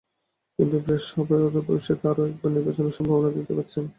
কিন্তু 0.59 0.75
প্রায় 0.83 1.01
সবাই 1.09 1.39
অদূর 1.39 1.63
ভবিষ্যতে 1.67 2.05
আরও 2.11 2.23
একবার 2.29 2.51
নির্বাচনের 2.53 2.97
সম্ভাবনা 2.97 3.29
দেখতে 3.35 3.53
পাচ্ছেন। 3.57 3.83